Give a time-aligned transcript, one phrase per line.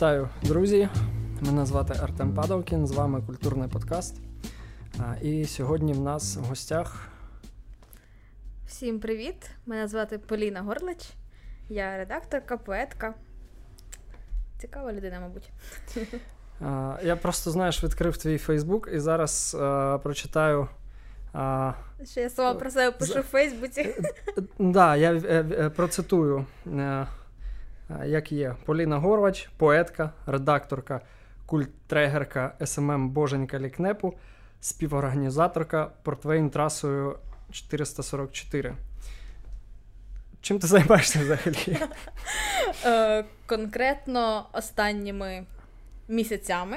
[0.00, 0.88] Вітаю, друзі!
[1.40, 4.16] Мене звати Артем Падовкін, з вами культурний подкаст.
[5.22, 7.08] І сьогодні в нас в гостях.
[8.66, 9.50] Всім привіт!
[9.66, 11.10] Мене звати Поліна Горлич.
[11.68, 13.14] Я редакторка, поетка.
[14.58, 15.50] Цікава людина, мабуть.
[17.04, 20.68] Я просто, знаєш, відкрив твій Фейсбук і зараз а, прочитаю.
[21.32, 21.72] А,
[22.04, 23.94] Що я сама про себе пишу в Фейсбуці.
[24.34, 26.46] Так, да, я е, е, процитую.
[28.04, 31.00] Як є Поліна Горлач, поетка, редакторка,
[31.46, 34.14] культуртрегерка, SMM Боженька Лікнепу,
[34.60, 37.18] співорганізаторка Портвейн трасою
[37.52, 38.74] 444.
[40.40, 41.78] Чим ти займаєшся взагалі?
[42.84, 45.44] Е, конкретно останніми
[46.08, 46.76] місяцями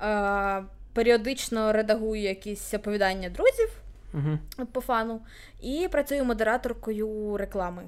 [0.00, 3.68] е, періодично редагую якісь оповідання друзів
[4.72, 5.20] по fun у
[5.60, 7.82] і працюю модераторкою реклами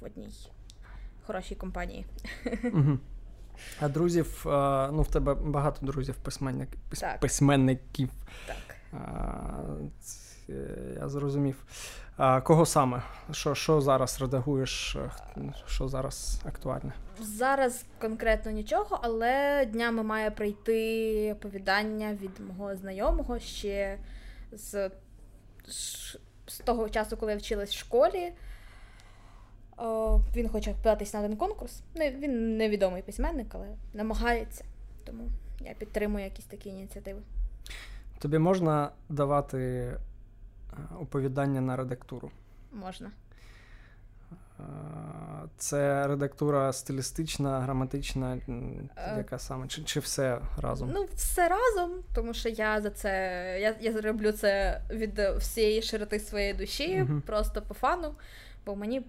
[0.00, 0.48] в одній
[1.26, 2.06] хорошій компанії.
[2.64, 2.98] Угу.
[3.80, 4.42] А друзів,
[4.92, 6.68] ну в тебе багато друзів письменник,
[7.00, 7.20] так.
[7.20, 8.10] письменників.
[8.46, 8.76] Так.
[10.00, 10.54] Це,
[11.00, 11.64] я зрозумів.
[12.16, 13.02] А Кого саме?
[13.30, 14.96] Що що зараз редагуєш?
[15.66, 16.92] Що зараз актуальне?
[17.20, 23.98] Зараз конкретно нічого, але днями має прийти оповідання від мого знайомого ще
[24.52, 24.90] з,
[26.46, 28.32] з того часу, коли я вчилась в школі.
[29.76, 31.80] О, Він хоче податись на один конкурс.
[31.94, 34.64] Не, Він невідомий письменник, але намагається.
[35.04, 35.28] Тому
[35.60, 37.20] я підтримую якісь такі ініціативи.
[38.18, 39.98] Тобі можна давати е,
[41.00, 42.30] оповідання на редактуру?
[42.72, 43.10] Можна.
[44.60, 44.62] Е,
[45.56, 49.68] це редактура стилістична, граматична, е, яка саме?
[49.68, 50.90] Чи чи все разом?
[50.94, 53.08] Ну, все разом, тому що я за це
[53.60, 58.14] я я роблю це від всієї широти своєї душі, uh просто по фану,
[58.66, 59.02] бо мені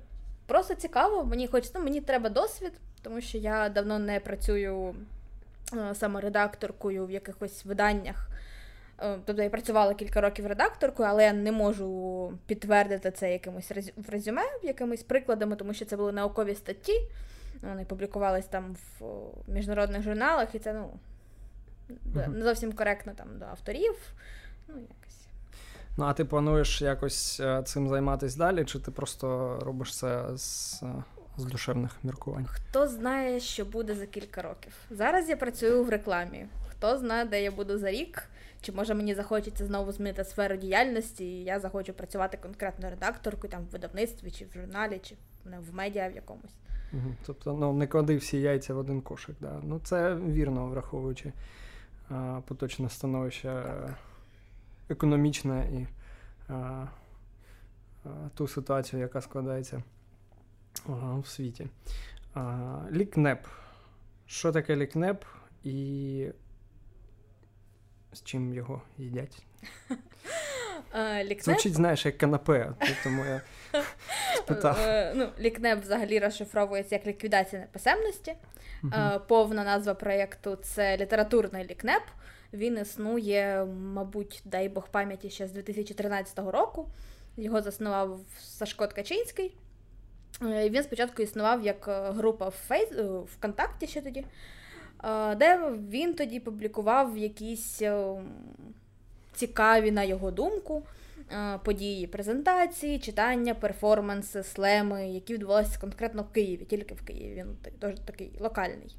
[0.48, 4.96] Просто цікаво, мені хочеться, ну, мені треба досвід, тому що я давно не працюю
[5.74, 8.30] е, саме редакторкою в якихось виданнях.
[9.02, 14.10] Е, тобто я працювала кілька років редакторкою, але я не можу підтвердити це якимось в
[14.10, 17.02] резюме, якимись прикладами, тому що це були наукові статті.
[17.62, 19.06] Вони публікувались там в
[19.48, 21.00] міжнародних журналах, і це ну,
[22.28, 23.96] не зовсім коректно там до авторів.
[24.68, 25.07] Ну, якось.
[25.98, 30.84] Ну, а ти плануєш якось е, цим займатися далі, чи ти просто робиш це з
[31.38, 32.46] з душевних міркувань?
[32.46, 34.74] Хто знає, що буде за кілька років?
[34.92, 36.46] Зараз я працюю в рекламі.
[36.70, 38.24] Хто знає, де я буду за рік,
[38.62, 43.64] чи може мені захочеться знову змінити сферу діяльності, і я захочу працювати конкретно редакторкою там
[43.64, 45.16] в видавництві, чи в журналі, чи
[45.46, 46.56] в медіа в якомусь.
[46.94, 47.16] Угу.
[47.26, 49.36] Тобто ну, не клади всі яйця в один кошик.
[49.42, 49.60] Да?
[49.64, 51.34] Ну це вірно, враховуючи
[52.10, 53.64] а, поточне становище.
[53.66, 53.96] Так
[54.90, 55.88] економічна і
[56.48, 56.54] а,
[58.06, 59.84] а, ту ситуацію, яка складається
[60.90, 61.68] а, в світі.
[62.92, 63.48] Лікнеп.
[64.26, 65.26] Що таке лікнеп
[65.64, 66.32] і
[68.14, 69.44] з чим його їдять?
[71.24, 71.42] Лікнеп...
[71.42, 72.72] Звучить, знаєш, як канапе,
[73.04, 73.42] тому я
[74.38, 74.78] спитав.
[74.80, 78.36] Е, ну, Лікнеп взагалі розшифровується як ліквідація неписемності.
[79.28, 82.04] Повна назва проєкту це літературний лікнеп.
[82.54, 86.90] Він існує, мабуть, дай Бог пам'яті ще з 2013 року.
[87.38, 89.54] Його заснував Сашко Ткачинський.
[90.42, 92.92] Е, він спочатку існував як е, група в Фейс...
[92.92, 94.26] Е, ВКонтакті ще тоді,
[95.38, 97.82] де він тоді публікував якісь
[99.34, 100.84] цікаві, на його думку,
[101.64, 107.36] події презентації, читання, перформанси, слеми, які відбувалися конкретно в Києві, тільки в Києві.
[107.36, 108.96] Він дуже такий локальний.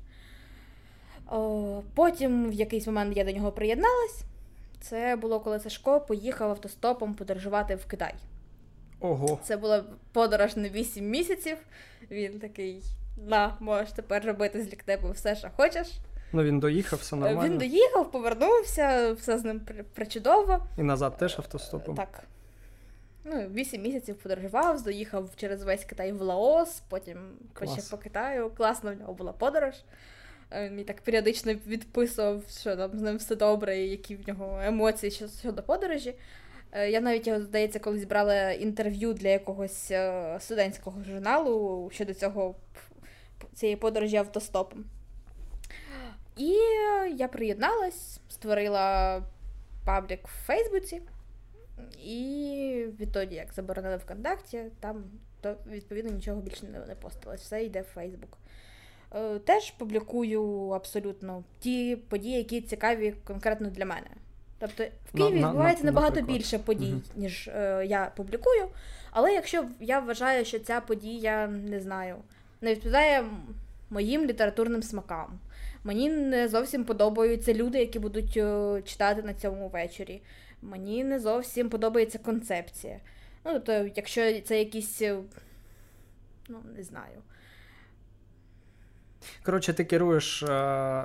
[1.95, 4.23] Потім в якийсь момент я до нього приєдналась.
[4.81, 8.15] Це було, коли Сашко поїхав автостопом подорожувати в Китай.
[9.01, 9.39] Ого.
[9.43, 11.57] Це була подорож на 8 місяців.
[12.11, 12.83] Він такий:
[13.27, 15.89] на, можеш тепер робити з ліктепу все, що хочеш.
[16.33, 17.51] Ну він доїхав, все нормально.
[17.51, 19.61] Він доїхав, повернувся, все з ним
[19.95, 20.67] причудово.
[20.79, 21.97] І назад теж автостопом.
[21.97, 22.25] Так.
[23.25, 27.19] Ну, 8 місяців подорожував, доїхав через весь Китай в Лаос, потім
[27.63, 28.51] ще по Китаю.
[28.51, 29.75] Класно в нього була подорож.
[30.53, 34.29] Він е, мені так періодично відписував, що там з ним все добре, і які в
[34.29, 36.15] нього емоції щодо подорожі.
[36.73, 42.55] Е, я навіть його, здається, колись брала інтерв'ю для якогось е, студентського журналу щодо цього
[43.55, 44.85] цієї подорожі автостопом.
[46.37, 46.53] І
[47.17, 49.23] я приєдналась, створила
[49.85, 51.03] паблік в Фейсбуці,
[52.05, 55.05] і відтоді, як заборонили ВКонтакті, там
[55.41, 57.41] то відповідно нічого більше не постилось.
[57.41, 58.39] Все йде в Фейсбук.
[59.15, 64.07] Е, теж публікую абсолютно ті події, які цікаві конкретно для мене.
[64.59, 66.39] Тобто в Києві відбувається набагато наприклад.
[66.39, 68.69] більше подій, ніж е, я публікую.
[69.11, 72.17] Але якщо я вважаю, що ця подія не знаю,
[72.61, 73.25] не відповідає
[73.91, 75.39] моїм літературним смакам.
[75.85, 80.23] Мені не зовсім подобаються люди, які будуть е, читати на цьому вечорі.
[80.63, 83.01] Мені не зовсім подобається концепція.
[83.45, 85.01] Ну, то якщо це якісь,
[86.49, 87.23] ну, не знаю.
[89.45, 90.47] Коротше, ти керуєш е,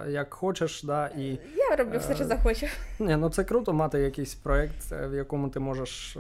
[0.10, 1.40] як хочеш, да, і.
[1.56, 2.68] Я роблю все, що захочу.
[3.00, 6.18] Ні, ну це круто мати якийсь проєкт, в якому ти можеш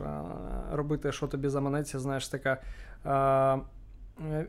[0.72, 2.57] робити, що тобі заманеться, знаєш, така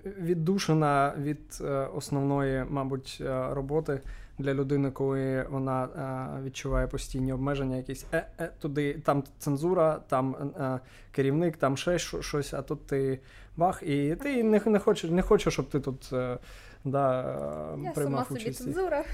[0.04, 1.64] віддушена від е,
[1.94, 4.00] основної, мабуть, е, роботи
[4.38, 10.34] для людини, коли вона е, відчуває постійні обмеження, якісь е, е, туди, там цензура, там
[10.60, 10.80] е,
[11.12, 13.20] керівник, там ще щось, а тут ти
[13.56, 16.12] бах, і ти не не хочеш, не хочеш, щоб ти тут
[16.84, 17.22] да,
[17.84, 18.58] Я приймав сама участь.
[18.58, 19.04] собі цензура.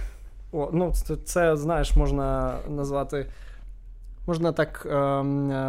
[0.52, 3.26] О, ну це, це знаєш, можна назвати.
[4.26, 4.93] Можна так е,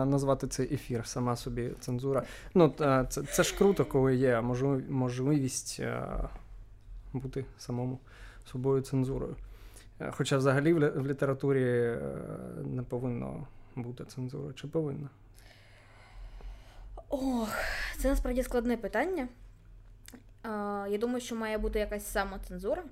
[0.05, 2.23] назвати цей ефір, сама собі цензура.
[2.53, 2.73] Ну,
[3.09, 4.41] Це це ж круто, коли є
[4.89, 6.03] можливість е,
[7.13, 7.99] бути самому
[8.45, 9.35] собою цензурою.
[10.01, 11.99] Е, хоча взагалі в, в літературі е,
[12.65, 14.53] не повинно бути цензури.
[14.53, 15.09] Чи повинно?
[17.09, 17.49] Ох,
[17.97, 19.27] це насправді складне питання.
[20.91, 22.83] Я думаю, що має бути якась самоцензура.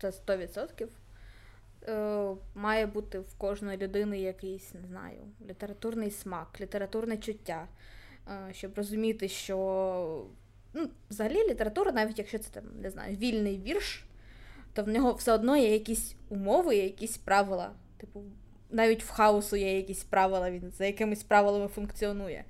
[0.00, 0.86] Це 100%.
[1.88, 5.18] Е, має бути в кожної людини якийсь, не знаю,
[5.48, 7.68] літературний смак, літературне чуття,
[8.28, 10.26] е, щоб розуміти, що
[10.74, 14.04] ну, взагалі література, навіть якщо це там, не знаю, вільний вірш,
[14.72, 17.70] то в нього все одно є якісь умови, якісь правила.
[17.96, 18.22] Типу,
[18.70, 22.44] навіть в хаосу є якісь правила, він за якимись правилами функціонує.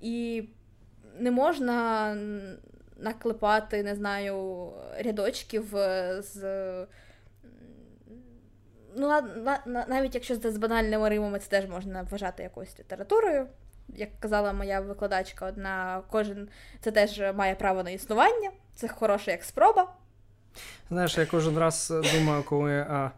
[0.00, 0.44] І
[1.18, 2.14] не можна
[2.96, 5.64] наклепати, не знаю, рядочків
[6.18, 6.36] з
[8.96, 9.22] ну,
[9.88, 13.46] навіть якщо це з банальними римами, це теж можна вважати якоюсь літературою.
[13.88, 16.48] Як казала моя викладачка, одна кожен
[16.80, 19.92] це теж має право на існування, це хороше як спроба.
[20.88, 23.10] Знаєш, я кожен раз думаю, коли а,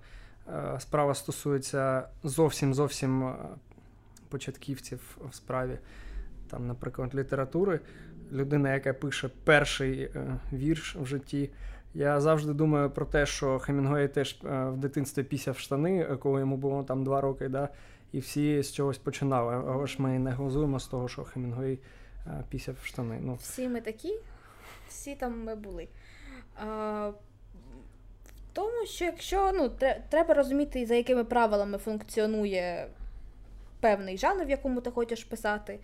[0.47, 3.35] а, справа стосується зовсім зовсім
[4.29, 5.79] початківців в справі,
[6.51, 7.81] там, наприклад, літератури,
[8.33, 11.51] людина, яка пише перший е, вірш в житті.
[11.95, 16.41] Я завжди думаю про те, що Хемінгуей теж е, в дитинстві пісяв штани, е, коли
[16.41, 17.69] йому було там два роки, да,
[18.13, 19.55] і всі з чогось починали.
[19.69, 21.79] Але ж ми не глузуємо з того, що Хемінгуей
[22.49, 23.19] пісяв штани.
[23.23, 23.35] Ну.
[23.35, 24.19] Всі ми такі,
[24.89, 25.89] всі там ми були.
[26.57, 29.71] А, В тому, що якщо ну,
[30.09, 32.89] треба розуміти, за якими правилами функціонує
[33.81, 35.79] певний жанр, в якому ти хочеш писати,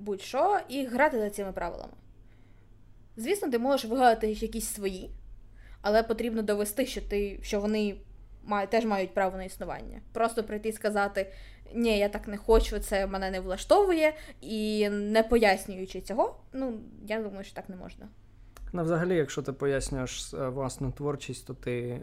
[0.00, 1.92] будь-що, і грати за цими правилами.
[3.16, 5.10] Звісно, ти можеш вигадати якісь свої,
[5.82, 7.96] але потрібно довести, що ти, що вони
[8.44, 10.00] мають, теж мають право на існування.
[10.12, 11.32] Просто прийти і сказати,
[11.74, 17.22] ні, я так не хочу, це мене не влаштовує, і не пояснюючи цього, ну, я
[17.22, 18.08] думаю, що так не можна.
[18.72, 22.00] Ну, взагалі, якщо ти пояснюєш е, власну творчість, то ти е,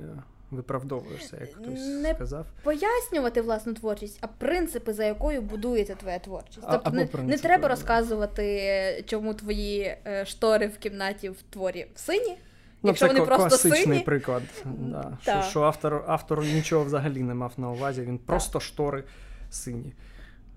[0.51, 2.45] виправдовуєшся, як хтось не сказав.
[2.63, 6.67] Пояснювати власну творчість, а принципи, за якою будується твоя творчість.
[6.71, 12.37] Тобто не, не треба розказувати, чому твої е, штори в кімнаті в творі в сині.
[12.83, 13.99] Ну, Якщо це вони просто класичний сині.
[13.99, 14.43] приклад.
[14.65, 15.17] Да.
[15.21, 19.03] Що що автор автор нічого взагалі не мав на увазі, він просто штори
[19.49, 19.93] сині.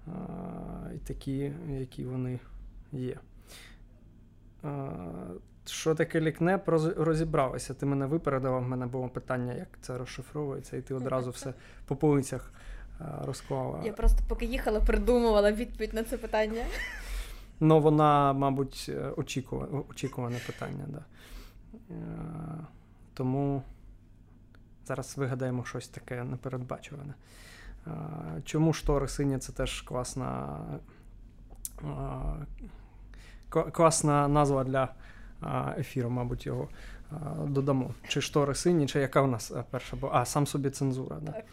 [0.07, 0.11] А,
[0.95, 2.39] І такі, які вони
[2.93, 3.17] є.
[4.63, 4.91] А,
[5.71, 7.75] що таке лікнеп, розібралися.
[7.75, 11.55] Ти мене випередила, в мене було питання, як це розшифровується, і ти одразу все
[11.87, 12.53] по полицях
[13.25, 13.81] розклала.
[13.85, 16.65] Я просто поки їхала, придумувала відповідь на це питання.
[17.61, 21.05] Ну, вона, мабуть, е, очікуване, очікуване питання, да.
[21.91, 21.95] Е,
[23.15, 23.63] тому
[24.87, 27.15] зараз вигадаємо щось таке непередбачуване.
[27.87, 27.91] Е,
[28.45, 30.59] чому штори сині це теж класна
[33.73, 34.89] класна назва для
[35.79, 36.69] ефіру, мабуть, його
[37.45, 37.91] додамо.
[38.09, 40.13] Чи штори сині, чи яка в нас е, перша була?
[40.15, 41.17] А, сам собі цензура.
[41.23, 41.33] Да.
[41.33, 41.45] Так,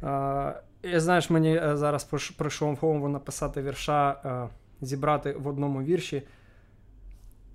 [0.00, 0.64] так.
[0.82, 2.04] І знаєш, мені е, зараз
[2.36, 4.48] прийшло в голову написати вірша, е,
[4.80, 6.22] зібрати в одному вірші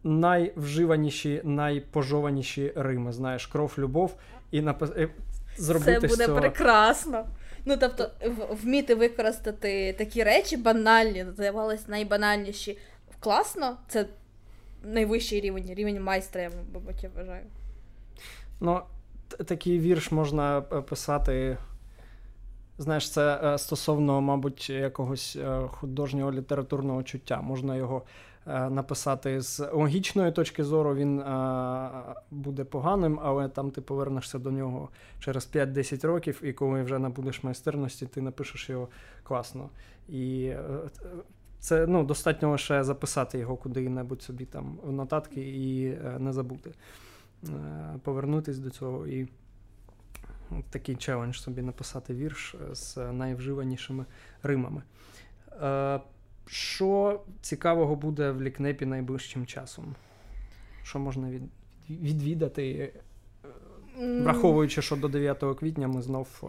[0.04, 3.14] найвживаніші, найпожованіші рими.
[3.14, 4.16] Знаєш, кров, любов,
[4.52, 4.90] і напис...
[5.58, 6.40] зробити Це буде цього...
[6.40, 7.26] прекрасно.
[7.66, 8.10] Ну, тобто,
[8.64, 12.78] вміти використати такі речі банальні, здавалось, найбанальніші.
[13.20, 14.06] Класно, це
[14.88, 17.46] найвищий рівень, рівень майстра, я мабуть, я вважаю.
[18.60, 18.82] Ну,
[19.28, 21.58] такий вірш можна е, писати.
[22.78, 27.42] Знаєш, це е, стосовно, мабуть, якогось е, художнього літературного чуття.
[27.42, 28.02] Можна його
[28.70, 31.24] написати з логічної точки зору, він
[32.32, 34.90] буде поганим, але там ти повернешся до нього
[35.20, 38.88] через 5-10 років, і коли вже набудеш майстерності, ти напишеш його
[39.24, 39.70] класно.
[40.10, 40.52] І
[41.60, 46.72] це ну, достатньо лише записати його куди-небудь собі там в нотатки і е, не забути.
[48.04, 49.28] повернутись до цього і
[50.70, 54.06] такий челендж собі написати вірш з найвживанішими
[54.44, 54.82] римами.
[56.46, 59.96] Що цікавого буде в лікнепі найближчим часом?
[60.84, 61.44] Що можна від,
[61.90, 62.94] відвідати,
[63.98, 66.44] враховуючи, що до 9 квітня ми знов.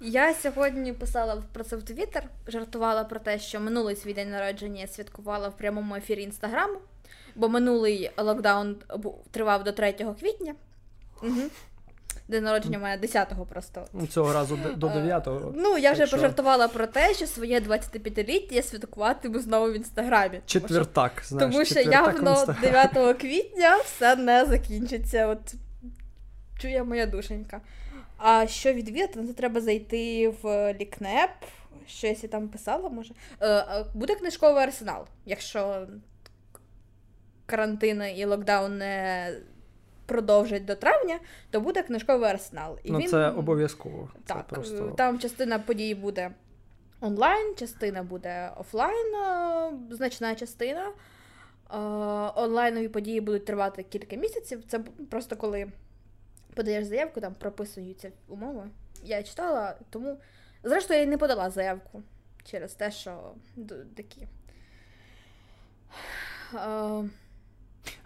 [0.00, 4.80] Я сьогодні писала про це в Твіттер, жартувала про те, що минулий свій день народження
[4.80, 6.78] я святкувала в прямому ефірі інстаграму,
[7.34, 8.76] бо минулий локдаун
[9.30, 10.54] тривав до 3 квітня.
[11.22, 11.40] Угу.
[12.28, 13.86] День народження мене 10-го просто.
[13.92, 15.52] Ну, цього разу до 9-го.
[15.56, 16.16] Ну, я вже що...
[16.16, 20.40] пожартувала про те, що своє 25-ліття я святкуватиму знову в інстаграмі.
[20.46, 21.52] Четвертак, тому знаєш.
[21.52, 25.26] Тому що явно 9 квітня все не закінчиться.
[25.26, 25.54] От
[26.58, 27.60] чує моя душенька.
[28.22, 31.30] А що відвідати, ну, це треба зайти в лікнеп.
[31.86, 33.14] Щось я там писала, може.
[33.42, 35.86] Е, буде книжковий арсенал, якщо
[37.46, 39.32] карантин і локдаун не
[40.06, 41.18] продовжить до травня,
[41.50, 42.78] то буде книжковий арсенал.
[42.84, 43.08] І ну, він...
[43.08, 44.10] Це обов'язково.
[44.26, 44.94] Так, це просто...
[44.96, 46.30] Там частина подій буде
[47.00, 49.14] онлайн, частина буде офлайн,
[49.90, 50.86] значна частина.
[52.36, 54.62] Онлайнові події будуть тривати кілька місяців.
[54.68, 54.78] Це
[55.10, 55.66] просто коли
[56.54, 58.70] подаєш заявку, там прописуються умови.
[59.04, 60.16] Я читала, тому.
[60.62, 62.02] Зрештою, я не подала заявку
[62.44, 63.32] через те, що
[63.96, 64.26] такі.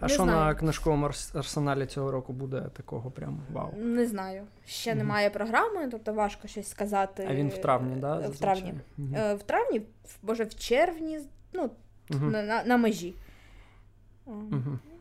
[0.01, 3.73] А що на книжковому арсеналі цього року буде такого прям вау?
[3.77, 4.47] Не знаю.
[4.67, 7.27] Ще mm немає програми, тобто важко щось сказати.
[7.31, 8.17] А він в травні, да?
[8.17, 8.75] В травні.
[8.99, 9.83] mm В травні,
[10.23, 11.21] може, в червні,
[11.53, 11.71] ну,
[12.11, 13.15] mm на, на на, межі.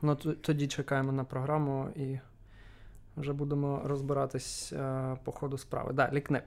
[0.02, 2.20] Ну, тоді чекаємо на програму і
[3.18, 5.94] вже будемо розбиратись а, по ходу справи.
[5.94, 6.46] Да, лікнеп.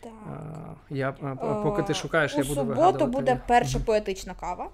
[0.00, 0.12] Так.
[0.26, 1.12] А, я,
[1.62, 2.96] Поки ти шукаєш, я буду вигадувати.
[2.96, 4.70] У суботу буде перша поетична кава.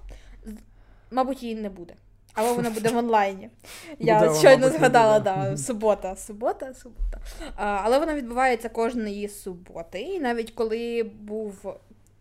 [1.11, 1.95] Мабуть, її не буде.
[2.35, 3.51] Або вона буде в онлайні.
[3.99, 7.21] Я буде, щойно згадала, да, субота, субота, субота.
[7.57, 10.01] А, Але вона відбувається кожної суботи.
[10.01, 11.77] І навіть коли був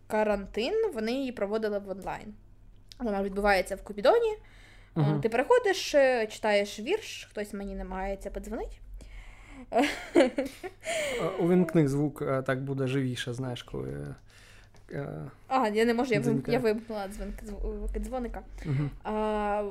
[0.06, 2.34] карантин, вони її проводили в онлайн.
[2.98, 4.36] Вона відбувається в Купідоні.
[4.96, 5.90] uh Ти приходиш,
[6.28, 8.76] читаєш вірш, хтось мені намагається подзвонити.
[11.38, 14.14] Увімкни звук, так буде живіше, знаєш, коли.
[15.48, 16.44] А, я не можу, я вим...
[16.46, 17.08] я вимкнула
[17.98, 18.42] дзвоника.
[18.66, 18.90] Угу.
[19.04, 19.62] А,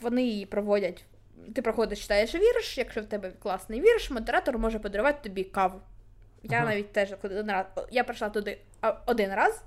[0.00, 1.04] Вони її проводять.
[1.54, 5.80] Ти проходиш, читаєш вірш, якщо в тебе класний вірш, модератор може подарувати тобі каву.
[6.42, 6.66] Я ага.
[6.66, 7.66] навіть теж один раз.
[7.90, 8.58] Я прийшла туди
[9.06, 9.62] один раз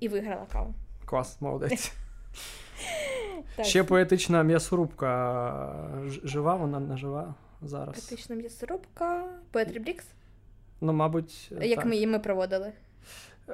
[0.00, 0.74] і виграла каву.
[1.04, 1.92] Клас, молодець.
[3.62, 7.94] Ще поетична м'ясорубка жива, вона не жива зараз.
[7.94, 10.04] Поетична м'ясорубка, Поетрі Брікс.
[10.80, 11.52] Ну, мабуть.
[11.60, 11.86] Як так.
[11.86, 12.72] ми її ми проводили.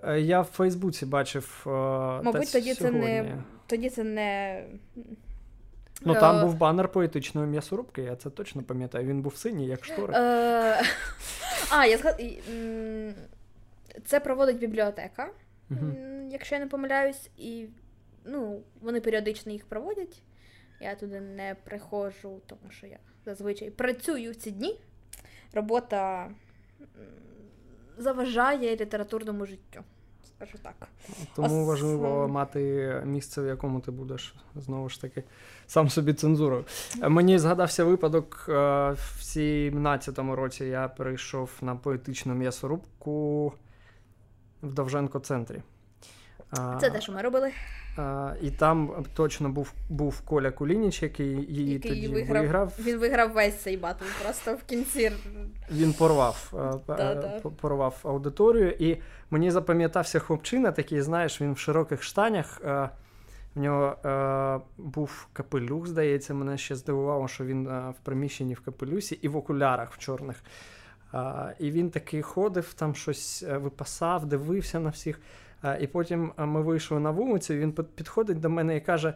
[0.03, 1.65] Е, я в Фейсбуці бачив.
[1.67, 3.43] Е, Мабуть, тоді це не.
[3.67, 4.65] Тоді це не.
[6.01, 9.07] Ну, там був банер поетичної м'ясорубки, я це точно пам'ятаю.
[9.07, 10.15] Він був синій, як штори.
[10.17, 10.83] Е,
[11.71, 12.23] а, я згад...
[14.05, 15.31] Це проводить бібліотека,
[16.31, 17.67] якщо я не помиляюсь, і
[18.25, 20.23] ну, вони періодично їх проводять.
[20.81, 24.81] Я туди не приходжу, тому що я зазвичай працюю в ці дні.
[25.52, 26.31] Робота
[27.99, 29.81] заважає літературному життю.
[30.37, 30.88] Скажу так.
[31.35, 31.69] Тому Ос...
[31.69, 35.25] важливо мати місце, в якому ти будеш знову ж таки
[35.66, 36.64] сам собі цензурою.
[37.09, 38.52] Мені згадався випадок е,
[38.93, 43.52] в 17-му році я прийшов на поетичну м'ясорубку
[44.62, 45.62] в Довженко центрі.
[46.81, 47.53] Це те, що ми робили.
[47.97, 52.43] А, І там точно був був Коля Кулініч, який її який тоді виграв.
[52.43, 52.73] виграв.
[52.79, 55.13] Він виграв весь цей батл, просто в кінці.
[55.71, 56.53] Він порвав
[57.61, 58.97] порвав аудиторію, і
[59.31, 62.61] мені запам'ятався хлопчина, такий, знаєш, він в широких штанях.
[63.55, 68.61] В нього е, був капелюх, здається, мене ще здивувало, що він е, в приміщенні в
[68.61, 70.45] капелюсі і в окулярах в чорних.
[71.15, 75.21] Е, і він такий ходив, там щось випасав, дивився на всіх.
[75.80, 79.14] І потім ми вийшли на вулицю, і він підходить до мене і каже: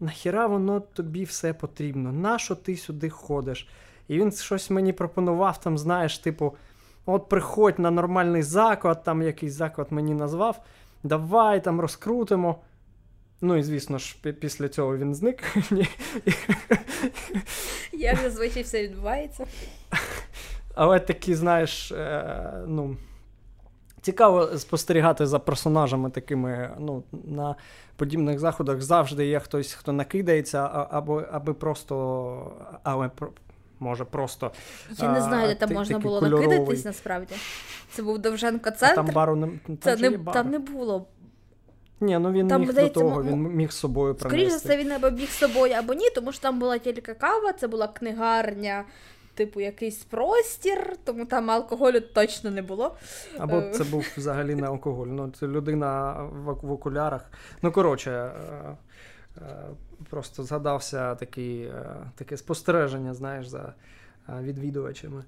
[0.00, 2.12] Нахіра воно тобі все потрібно?
[2.12, 3.68] Нащо ти сюди ходиш?
[4.08, 6.56] І він щось мені пропонував, там, знаєш, типу,
[7.06, 10.64] от приходь на нормальний заклад, там якийсь заклад мені назвав,
[11.02, 12.60] давай там розкрутимо.
[13.40, 15.56] Ну і звісно ж, після цього він зник.
[17.92, 19.46] Як зазвичай все відбувається.
[20.74, 22.96] Але такі, знаєш, е, ну.
[24.02, 26.70] Цікаво спостерігати за персонажами такими.
[26.78, 27.54] ну, На
[27.96, 32.52] подібних заходах завжди є хтось, хто накидається, або аби просто.
[32.82, 33.10] але
[33.80, 34.52] Може, просто.
[34.98, 36.48] Я не знаю, де там можна було кольоровий.
[36.48, 37.34] накидатись насправді.
[37.92, 38.92] Це був Довженко центр.
[38.92, 40.34] А там бару не там, Це не, бар?
[40.34, 41.06] там не було.
[42.00, 44.38] Ні, ну він там, міг здається, до того, він міг з собою принести.
[44.38, 47.14] Скоріше за це він або міг з собою, або ні, тому що там була тільки
[47.14, 48.84] кава, це була книгарня,
[49.46, 52.96] типу, якийсь простір, тому там алкоголю точно не було.
[53.38, 53.70] Або е.
[53.70, 55.06] це був взагалі не алкоголь.
[55.06, 56.12] Ну, це людина
[56.62, 57.30] в, окулярах.
[57.62, 58.76] Ну, коротше, е,
[59.36, 59.66] е,
[60.10, 61.72] просто згадався такий,
[62.14, 63.74] таке спостереження, знаєш, за
[64.40, 65.24] відвідувачами.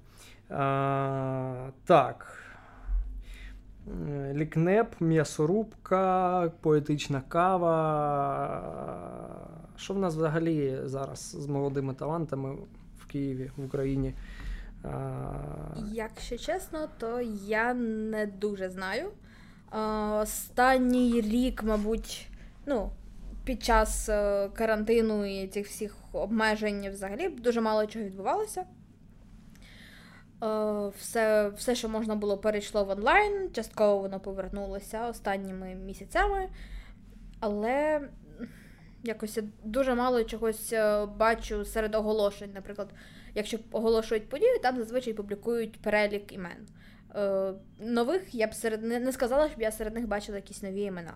[1.85, 2.37] Так.
[4.33, 7.75] Лікнеп, м'ясорубка, поетична кава.
[9.77, 12.57] Що в нас взагалі зараз з молодими талантами
[13.15, 14.13] Києві, в Україні?
[15.91, 19.11] Якщо чесно, то я не дуже знаю.
[20.21, 22.27] Останній рік, мабуть,
[22.65, 22.89] ну,
[23.45, 28.65] під час е, карантину і цих всіх обмежень взагалі дуже мало чого відбувалося.
[30.43, 36.49] Е, все, все, що можна було, перейшло в онлайн, частково воно повернулося останніми місяцями,
[37.39, 38.01] але
[39.05, 42.51] якось я дуже мало чогось е, бачу серед оголошень.
[42.53, 42.89] Наприклад,
[43.35, 46.67] якщо оголошують подію, там зазвичай публікують перелік імен.
[47.15, 51.13] Е, нових я б серед не сказала, щоб я серед них бачила якісь нові імена.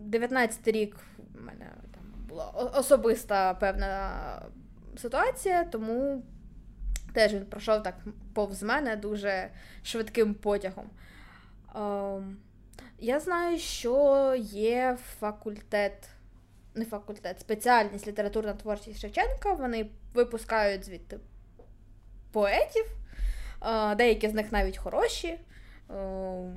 [0.00, 4.12] 19 рік у мене там була особиста певна
[4.96, 6.22] ситуація, тому
[7.12, 7.94] Теж він пройшов так
[8.34, 9.50] повз мене дуже
[9.82, 10.90] швидким потягом.
[11.74, 12.36] Ем,
[13.02, 16.08] я знаю, що є факультет,
[16.74, 19.52] не факультет, спеціальність літературна творчість Шевченка.
[19.54, 21.18] Вони випускають звідти
[22.32, 22.84] поетів,
[23.62, 25.38] е, деякі з них навіть хороші.
[25.90, 26.56] Ем,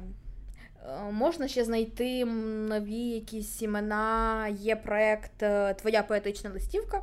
[0.86, 4.48] е, можна ще знайти нові якісь імена.
[4.48, 7.02] Є проєкт е, Твоя поетична листівка.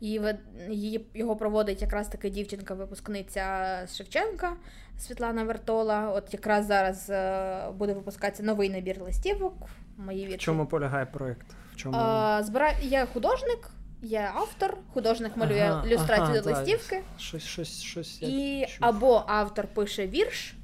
[0.00, 0.20] І
[0.68, 4.56] її його проводить якраз така дівчинка-випускниця з Шевченка
[4.98, 6.12] Світлана Вертола.
[6.12, 9.54] От якраз зараз е, буде випускатися новий набір листівок.
[9.96, 10.36] Мої вірші.
[10.36, 11.46] В чому полягає проєкт?
[11.72, 12.72] В чому а, збира...
[12.82, 13.70] Я художник,
[14.02, 17.00] я автор, художник малює ага, ілюстрацію ага, до листівки.
[17.18, 20.54] Щось, щось, щось І або автор пише вірш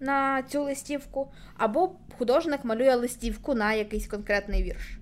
[0.00, 4.98] на цю листівку, або художник малює листівку на якийсь конкретний вірш.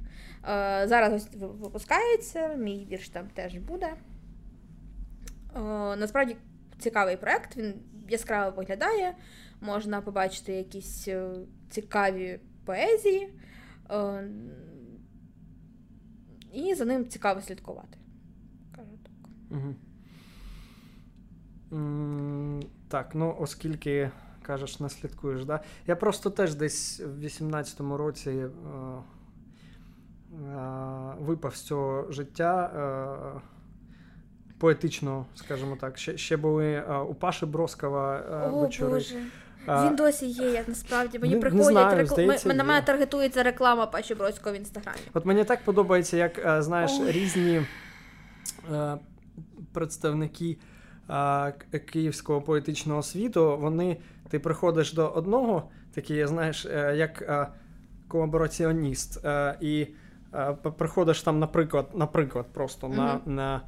[0.49, 3.87] Е, зараз випускається, мій вірш там теж буде.
[3.87, 5.61] Е,
[5.97, 6.37] насправді
[6.79, 7.75] цікавий проєкт, він
[8.09, 9.15] яскраво виглядає,
[9.61, 11.31] можна побачити якісь е,
[11.71, 13.35] цікаві поезії,
[16.53, 17.99] і за ним цікаво слідкувати.
[18.77, 19.13] Кажу так.
[22.89, 24.11] Так, ну оскільки
[24.43, 25.61] кажеш, не слідкуєш, да?
[25.87, 28.45] Я просто теж десь в 18-му році
[31.21, 32.71] випав з цього життя
[33.37, 33.41] е,
[34.59, 35.99] поетично, скажімо так.
[35.99, 38.91] Ще ще були е, у Паші Броскова е, О, вечори.
[38.91, 39.17] Боже.
[39.69, 41.19] Він досі є, як насправді.
[41.19, 42.13] Мені не, приходять не знаю, рекл...
[42.13, 44.99] здається, на мене таргетується реклама Паші Бродського в інстаграмі.
[45.15, 47.13] От мені так подобається, як знаєш, Ой.
[47.13, 47.63] різні
[48.73, 48.99] е,
[49.73, 50.59] представники
[51.11, 53.59] е, київського поетичного світу.
[53.61, 53.97] Вони
[54.29, 57.49] ти приходиш до одного, такий, знаєш, е, як
[58.09, 59.25] колабораціоніст.
[59.61, 59.89] і Е,
[60.79, 62.97] приходиш там, наприклад, наприклад, просто mm-hmm.
[62.97, 63.61] на на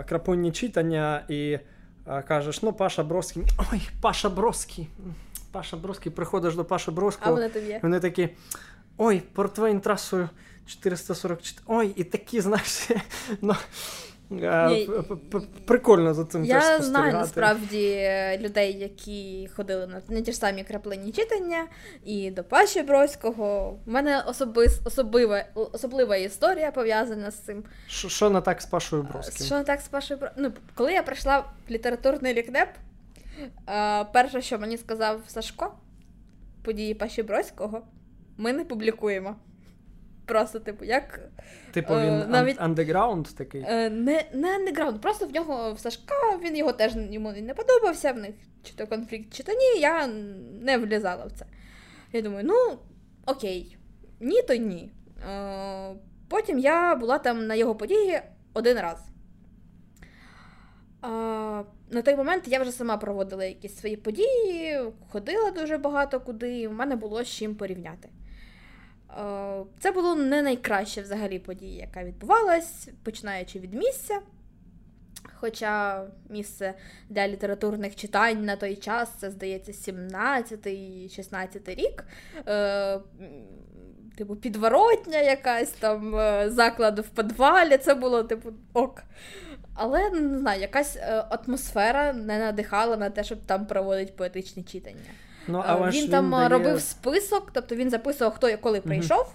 [0.00, 1.58] е, крапонні читання і
[2.06, 4.88] е, кажеш, ну, Паша Броський, ой, Паша Броський,
[5.52, 7.78] Паша Броський, приходиш до Паша Броского, а вони, тобі?
[7.82, 8.28] вони такі,
[8.96, 10.28] ой, портвейн трасою
[10.66, 12.88] 444, ой, і такі, знаєш,
[13.42, 13.54] ну,
[15.66, 20.64] Прикольно за цим Я теж знаю насправді людей, які ходили на не ті ж самі
[20.64, 21.66] краплені читання,
[22.04, 23.78] і до Паші Броського.
[23.86, 27.64] У мене особис, особлива особлива історія пов'язана з цим.
[27.86, 29.46] Що не так з Пашою Броським?
[29.46, 30.42] Що не так з Пашою Броським?
[30.42, 32.68] Ну, Коли я прийшла в літературний лікнеп,
[34.12, 35.74] перше, що мені сказав Сашко,
[36.64, 37.82] події Паші Броського,
[38.36, 39.36] ми не публікуємо.
[40.30, 41.20] Просто, типу, як.
[41.72, 43.64] Типу, він е, навіть андеграунд такий?
[43.68, 48.12] Е, не не андеграунд, просто в нього в Сашка, він його теж йому не подобався
[48.12, 50.06] в них, чи то конфлікт, чи то ні, я
[50.62, 51.46] не влізала в це.
[52.12, 52.78] Я думаю, ну,
[53.26, 53.76] окей,
[54.20, 54.92] ні, то ні.
[55.30, 55.94] Е,
[56.28, 58.20] Потім я була там на його події
[58.54, 59.04] один раз.
[61.02, 66.60] А, На той момент я вже сама проводила якісь свої події, ходила дуже багато куди,
[66.60, 68.08] і в мене було з чим порівняти.
[69.18, 74.20] Е, це було не найкраща взагалі подія, яка відбувалась, починаючи від місця.
[75.34, 76.74] Хоча місце
[77.08, 82.04] для літературних читань на той час, це, здається, 17-16 рік.
[82.48, 83.00] Е,
[84.16, 89.02] Типу, підворотня якась там, е, заклад в підвалі, це було, типу, ок.
[89.74, 90.96] Але не знаю, якась
[91.30, 95.10] атмосфера не надихала на те, щоб там проводити поетичні читання.
[95.48, 96.48] Ну, але він ж там дає...
[96.48, 99.32] робив список, тобто він записував, хто коли прийшов.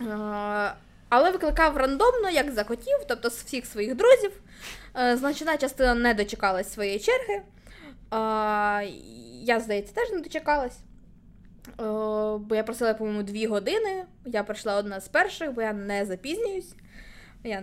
[0.00, 0.70] Uh-huh.
[1.08, 4.32] Але викликав рандомно, як захотів, тобто з всіх своїх друзів.
[5.14, 7.42] Значна частина не дочекалась своєї черги.
[9.42, 10.78] Я, здається, теж не дочекалась.
[12.38, 14.04] Бо я просила, по-моєму, дві години.
[14.26, 16.74] Я прийшла одна з перших, бо я не запізнююсь.
[17.44, 17.60] Я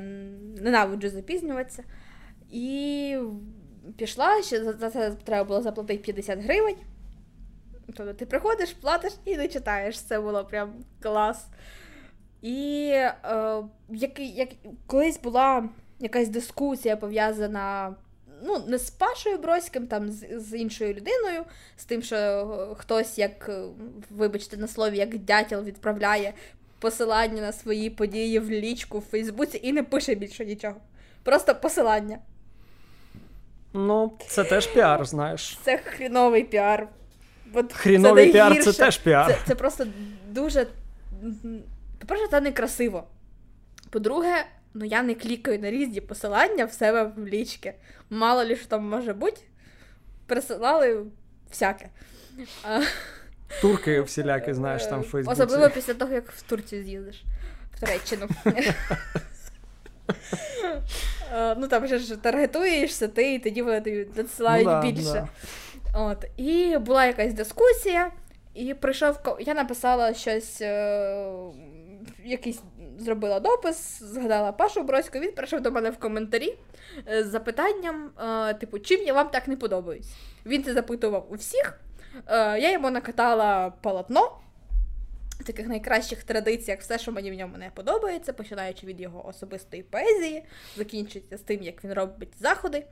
[0.62, 1.84] ненавиджу запізнюватися.
[2.52, 3.18] І
[3.98, 6.78] пішла, ще за це треба було заплатити 50 гривень.
[7.96, 10.02] Тобто ти приходиш, платиш і не читаєш.
[10.02, 11.48] Це було прям клас.
[12.42, 14.50] І е, як, як,
[14.88, 15.70] колись була
[16.00, 17.96] якась дискусія пов'язана
[18.44, 21.44] ну, не з Пашою Броським, там з, з іншою людиною,
[21.78, 23.52] з тим, що хтось, як,
[24.10, 26.34] вибачте, на слові, як дятел відправляє
[26.80, 30.76] посилання на свої події в личку в Фейсбуці і не пише більше нічого.
[31.24, 32.18] Просто посилання.
[33.74, 35.60] Ну, це теж піар, знаєш.
[35.64, 36.88] Це хріновий піар.
[37.54, 39.28] От Хріновий це піар це теж піар.
[39.28, 39.86] Це, це просто
[40.30, 40.68] дуже.
[42.00, 43.04] По-перше, це некрасиво.
[43.90, 47.74] По-друге, ну я не клікаю на різні посилання в себе в лічки.
[48.10, 49.42] Мало ли що там може бути.
[50.26, 51.04] Присилали
[51.50, 51.90] всяке.
[53.62, 55.42] Турки всілякі, знаєш, там в Фейсбуці.
[55.42, 57.24] Особливо після того, як в Турцію з'їздиш,
[57.76, 58.28] в Туреччину.
[61.58, 65.28] Ну там вже ж таргетуєшся, ти і тоді вони тобі надсилають ну, більше.
[66.00, 66.26] От.
[66.38, 68.12] І була якась дискусія,
[68.54, 71.28] і прийшов я написала щось, е...
[72.26, 72.62] якийсь
[72.98, 76.58] зробила допис, згадала Пашу Броську, він прийшов до мене в коментарі
[77.08, 78.54] е, з запитанням, е...
[78.54, 80.08] типу, чим я вам так не подобаюсь.
[80.46, 81.80] Він це запитував у всіх.
[82.28, 82.60] Е...
[82.60, 84.32] Я йому накатала полотно
[85.44, 90.44] таких найкращих традиціях все, що мені в ньому не подобається, починаючи від його особистої поезії,
[90.78, 92.84] закінчується з тим, як він робить заходи.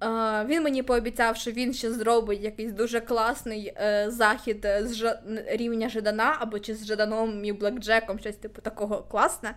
[0.00, 5.20] Uh, він мені пообіцяв, що він ще зробить якийсь дуже класний uh, захід з ж...
[5.46, 9.54] рівня Жадана або чи з Жаданом і Блекджеком, щось типу такого класне.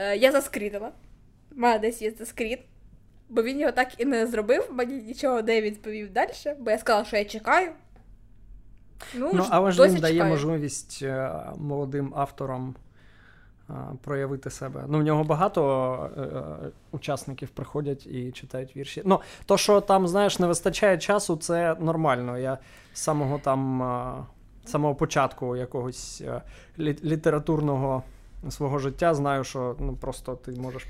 [0.00, 0.92] Uh, я заскрінила.
[1.56, 2.58] У мене десь є це скрін.
[3.28, 7.04] Бо він його так і не зробив, мені нічого не відповів далі, бо я сказала,
[7.04, 7.72] що я чекаю.
[9.14, 12.74] Ну, ну але ж він дає можливість е, молодим авторам
[13.70, 14.84] е, проявити себе.
[14.88, 19.02] Ну, в нього багато е, учасників приходять і читають вірші.
[19.04, 22.38] Ну, то, що там, знаєш, не вистачає часу, це нормально.
[22.38, 22.58] Я
[22.92, 23.82] з самого там
[24.64, 26.22] самого початку якогось
[26.78, 28.02] лі- літературного.
[28.50, 30.86] Свого життя знаю, що ну просто ти можеш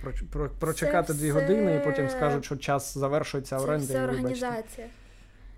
[0.58, 1.40] прочекати це дві все...
[1.40, 3.86] години, і потім скажуть, що час завершується оренди.
[3.86, 4.86] Це організація.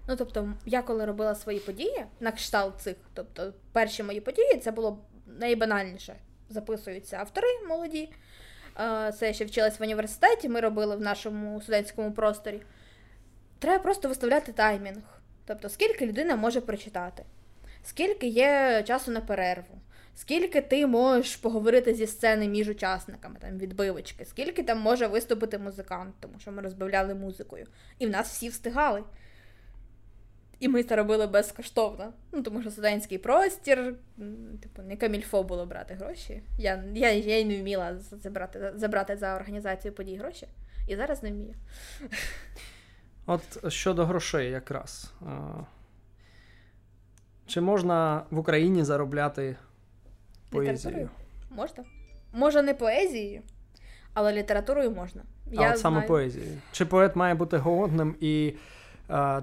[0.09, 4.71] Ну, тобто, я коли робила свої події на кшталт цих, тобто перші мої події, це
[4.71, 6.15] було найбанальніше.
[6.49, 8.13] Записуються автори молоді.
[9.19, 12.63] Це я ще вчилась в університеті, ми робили в нашому студентському просторі.
[13.59, 15.03] Треба просто виставляти таймінг.
[15.45, 17.25] Тобто, скільки людина може прочитати,
[17.85, 19.81] скільки є часу на перерву,
[20.15, 26.15] скільки ти можеш поговорити зі сцени між учасниками, там відбивочки, скільки там може виступити музикант,
[26.21, 27.67] тому що ми розбавляли музикою.
[27.99, 29.03] І в нас всі встигали.
[30.61, 32.13] І ми це робили безкоштовно.
[32.33, 33.95] Ну, тому що студентський простір,
[34.63, 36.43] типу, не камільфо було брати гроші.
[36.59, 40.49] Я я, я й не вміла забрати забрати за організацію подій гроші.
[40.89, 41.55] І зараз не вмію.
[43.27, 45.13] От щодо грошей, якраз.
[47.47, 49.57] Чи можна в Україні заробляти
[50.51, 51.11] поезією?
[51.51, 51.85] Можна.
[52.33, 53.43] Може, не поезією,
[54.15, 55.23] але літературою можна.
[55.59, 56.09] А Я от саме знаю...
[56.09, 56.59] поезією.
[56.73, 58.55] Чи поет має бути голодним і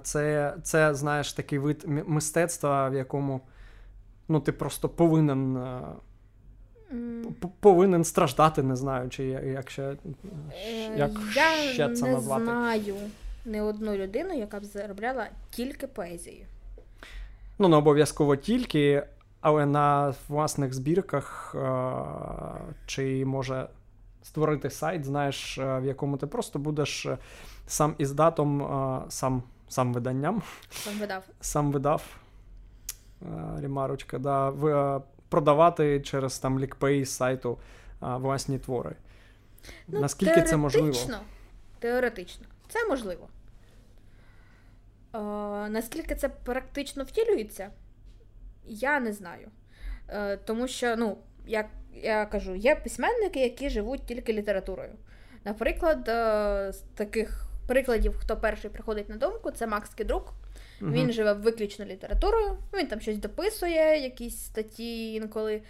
[0.03, 3.41] це, це, знаєш, такий вид мистецтва, в якому
[4.27, 5.65] ну, ти просто повинен
[7.59, 9.95] повинен страждати, не знаю, чи як ще
[10.97, 12.43] як Я ще це не назвати.
[12.43, 12.95] знаю
[13.45, 16.45] не одну людину, яка б заробляла тільки поезією.
[17.59, 19.03] Ну, не обов'язково тільки,
[19.41, 21.55] але на власних збірках
[22.85, 23.67] чи може
[24.23, 27.07] створити сайт, знаєш, в якому ти просто будеш
[27.67, 28.67] сам іздатом,
[29.09, 30.41] сам сам виданням.
[30.71, 31.23] Сам видав.
[31.41, 32.03] Сам видав.
[33.59, 37.57] Рімарочка, да, в, продавати через там лікпей сайту
[38.01, 38.95] власні твори.
[39.87, 40.97] Ну, Наскільки це можливо?
[41.79, 42.45] Теоретично.
[42.67, 43.27] Це можливо.
[45.15, 45.19] Е,
[45.69, 47.69] наскільки це практично втілюється,
[48.65, 49.47] я не знаю.
[50.09, 51.65] Е, тому що, ну, як
[52.01, 54.89] я кажу, є письменники, які живуть тільки літературою.
[55.45, 60.33] Наприклад, е, з таких прикладів, хто перший приходить на думку, це Макс Кедрук.
[60.81, 60.91] Угу.
[60.91, 65.61] Він живе виключно літературою, він там щось дописує, якісь статті інколи.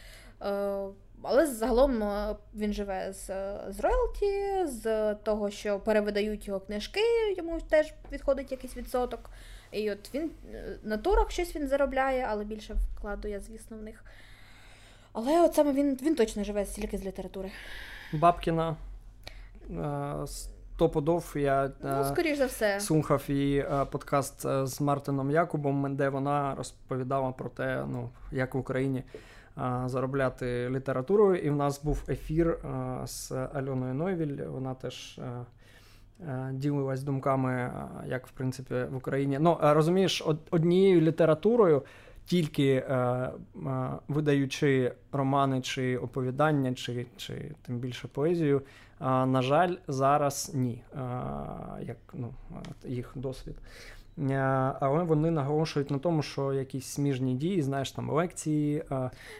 [0.41, 0.77] Е,
[1.23, 2.03] але загалом
[2.55, 3.25] він живе з
[3.69, 7.01] з роялті, з того, що перевидають його книжки,
[7.37, 9.29] йому теж відходить якийсь відсоток.
[9.71, 10.31] І от він
[10.83, 14.03] на турах щось він заробляє, але більше вкладу я, звісно, в них.
[15.13, 17.51] Але от саме він він точно живе тільки з літератури.
[18.13, 18.75] Бабкіна.
[20.25, 22.79] Стопудов я ну, скоріш за все.
[22.79, 29.03] слухав її подкаст з Мартином Якубом, де вона розповідала про те, ну, як в Україні
[29.85, 31.41] заробляти літературою.
[31.41, 32.57] І в нас був ефір
[33.05, 34.45] з Альоною Нойвіль.
[34.47, 35.19] Вона теж
[36.51, 37.71] ділилась думками,
[38.07, 39.37] як в принципі в Україні.
[39.41, 41.83] Ну, розумієш, однією літературою.
[42.25, 43.31] Тільки е, е,
[44.07, 48.61] видаючи романи чи оповідання, чи чи тим більше поезію,
[49.01, 50.97] е, на жаль, зараз ні, е,
[51.81, 52.33] як ну,
[52.85, 53.55] їх досвід.
[54.79, 58.83] Але вони наголошують на тому, що якісь сміжні дії, знаєш, там лекції,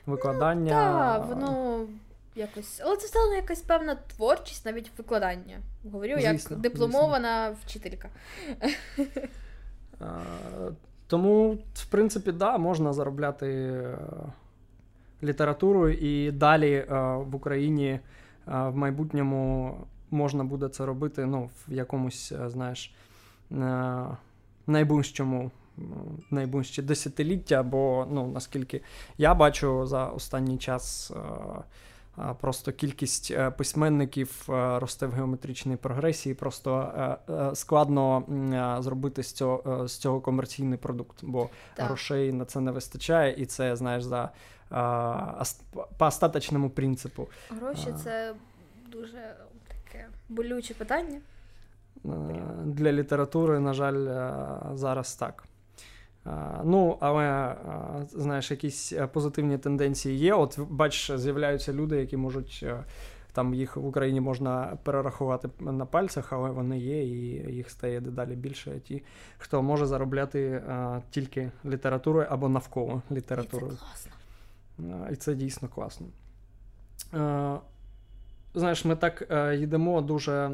[0.06, 0.92] викладання.
[0.92, 1.86] Ну, Так, воно
[2.36, 2.82] якось.
[2.86, 5.60] Але це стала якась певна творчість, навіть викладання.
[5.92, 7.64] Говорю, звісно, як дипломована звісно.
[7.66, 8.10] вчителька.
[11.14, 13.82] Тому, в принципі, да, можна заробляти
[15.24, 16.86] літературу, і далі
[17.18, 18.00] в Україні
[18.46, 19.78] в майбутньому
[20.12, 22.96] можна буде це робити ну, в якомусь, знаєш
[24.68, 25.52] найближчому
[26.32, 28.82] найближчі десятиліття, бо ну, наскільки
[29.18, 31.12] я бачу за останній час.
[32.20, 36.94] Е, просто кількість е, письменників е, росте в геометричній прогресії, просто
[37.54, 38.24] складно
[38.82, 41.86] зробити з цього з цього комерційний продукт, бо так.
[41.86, 44.30] грошей на це не вистачає, і це знаєш за
[45.98, 47.28] по остаточному принципу.
[47.50, 48.34] Гроші це
[48.92, 49.36] дуже
[49.68, 51.20] таке болюче питання.
[52.66, 54.06] Для літератури, на жаль,
[54.76, 55.44] зараз так.
[56.64, 57.56] Ну, але
[58.12, 60.34] знаєш, якісь якісь тенденції є.
[60.34, 62.84] От бачиш, з'являються люди, які можуть е,
[63.34, 68.36] там їх в Україні можна перерахувати на пальцях, але вони є, і їх стає дедалі
[68.36, 68.80] більше.
[68.80, 69.04] Ті,
[69.38, 73.74] хто може заробляти а, тільки літературою або навколо літературою.
[73.74, 75.08] І це класно.
[75.12, 76.08] І це дійсно класно.
[78.56, 80.52] Знаєш, ми так е, йдемо дуже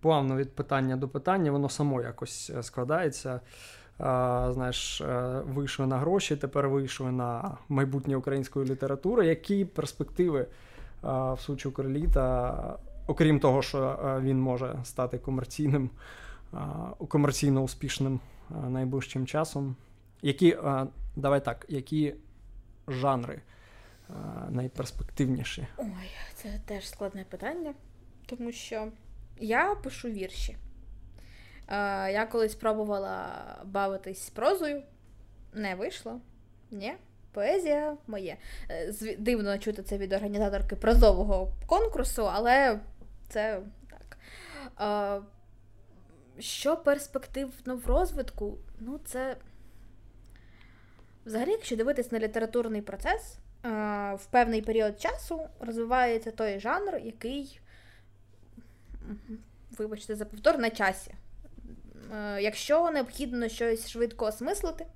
[0.00, 3.40] плавно від питання до питання, воно само якось е, складається
[4.52, 9.26] знаєш, е, вийшли на гроші, тепер вийшли на майбутнє української літератури.
[9.26, 10.46] Які перспективи
[11.02, 15.90] в случаю короліта, окрім того, що е, він може стати комерційним,
[17.08, 18.20] комерційно успішним
[18.68, 19.76] найближчим часом?
[20.22, 20.58] Які,
[21.16, 22.14] давай так, які
[22.88, 23.40] жанри
[24.50, 25.66] найперспективніші?
[25.76, 25.88] Ой,
[26.34, 27.74] це теж складне питання,
[28.26, 28.88] тому що
[29.40, 30.56] я пишу вірші.
[31.72, 33.28] Е, я колись пробувала
[33.64, 34.82] бавитись прозою,
[35.52, 36.20] не вийшло.
[36.70, 36.94] Ні,
[37.32, 38.36] поезія моє.
[38.70, 42.80] Е, дивно чути це від організаторки прозового конкурсу, але
[43.28, 44.18] це так.
[44.80, 45.22] Е,
[46.38, 48.58] що перспективно в розвитку?
[48.80, 49.36] Ну, це.
[51.26, 53.36] Взагалі, якщо дивитись на літературний процес,
[54.14, 57.60] в певний період часу розвивається той жанр, який,
[59.78, 61.14] вибачте, за повтор на часі.
[62.12, 64.86] Е, якщо необхідно щось швидко осмислити,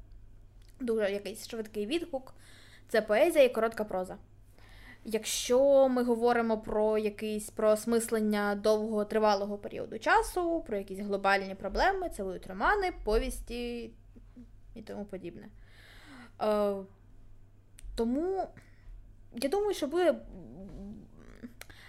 [0.81, 2.35] дуже якийсь швидкий відгук,
[2.89, 4.17] це поезія і коротка проза.
[5.05, 12.11] Якщо ми говоримо про якийсь про осмислення довгого тривалого періоду часу, про якісь глобальні проблеми,
[12.17, 13.91] це будуть романи, повісті
[14.75, 15.49] і тому подібне.
[16.43, 16.75] Е,
[17.97, 18.49] Тому
[19.35, 20.15] я думаю, що буде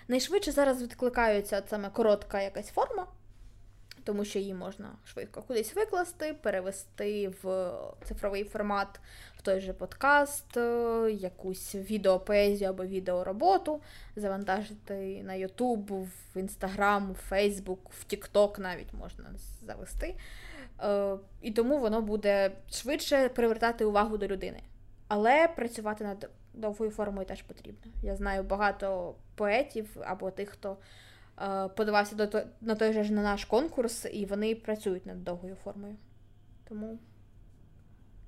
[0.08, 3.08] найшвидше зараз відкликаються саме коротка якась форма
[4.08, 7.72] тому що її можна швидко кудись викласти, перевести в
[8.04, 9.00] цифровий формат
[9.38, 13.82] в той же подкаст, е, якусь відеопоезію або відеороботу,
[14.16, 19.26] завантажити на YouTube, в Instagram, в Facebook, в TikTok навіть можна
[19.62, 20.16] завести.
[20.84, 24.60] Е, і тому воно буде швидше привертати увагу до людини.
[25.08, 27.92] Але працювати над довгою формою теж потрібно.
[28.04, 30.78] Я знаю багато поетів або тих, хто
[31.76, 35.96] подавався до на той же ж на наш конкурс, і вони працюють над довгою формою.
[36.70, 37.00] Тому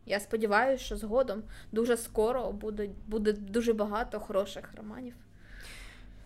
[0.06, 5.16] я сподіваюся, що згодом дуже скоро буде буде дуже багато хороших романів.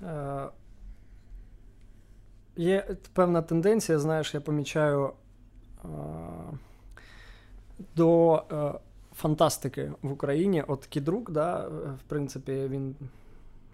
[0.03, 0.49] Е,
[2.55, 5.09] Є певна тенденція, знаєш, я помічаю
[5.85, 5.87] е,
[7.95, 8.73] до е,
[9.15, 10.63] фантастики в Україні.
[10.67, 12.95] От Кідрук, да, в принципі, він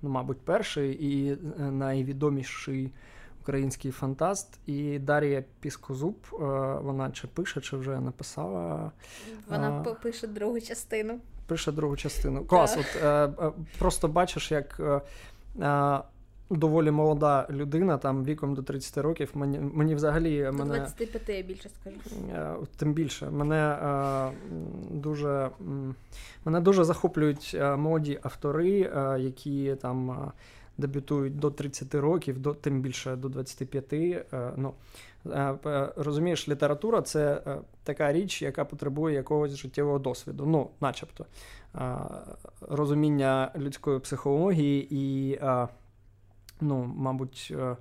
[0.01, 1.37] ну, мабуть, перший і е,
[1.71, 2.91] найвідоміший
[3.41, 4.59] український фантаст.
[4.65, 6.37] І Дар'я Піскозуб, е,
[6.81, 8.91] вона чи пише, чи вже написала.
[9.49, 11.19] Вона а, пише другу частину.
[11.47, 12.45] Пише другу частину.
[12.45, 14.81] Клас, от е, е, просто бачиш, як.
[16.51, 19.31] Доволі молода людина, там віком до 30 років.
[19.33, 21.97] Мені мені взагалі до мене, 25 я більше скажу.
[22.33, 24.31] Е, тим більше мене е,
[24.91, 25.49] дуже
[26.45, 30.31] мене дуже захоплюють е, молоді автори, які там.
[30.77, 33.93] Дебютують до 30 років, до тим більше до 25.
[33.93, 34.23] Е,
[34.57, 34.73] ну,
[35.95, 37.41] Розумієш, література це
[37.83, 40.45] така річ, яка потребує якогось життєвого досвіду.
[40.45, 41.25] Ну, начебто,
[42.61, 45.39] розуміння людської психології і
[46.61, 47.75] ну, мабуть, е,